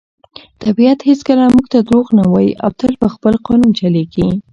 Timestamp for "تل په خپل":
2.79-3.33